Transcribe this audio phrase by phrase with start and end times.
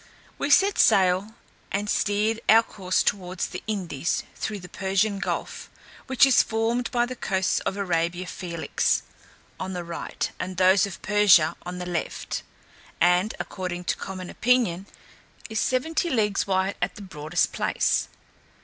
[0.39, 1.35] We set sail,
[1.71, 5.69] and steered our course towards the Indies, through the Persian gulf,
[6.07, 9.03] which is formed by the coasts of Arabia Felix
[9.59, 12.41] on the right, and by those of Persia on the left,
[12.99, 14.87] and, according to common opinion
[15.51, 18.07] is seventy leagues wide at the broadest place.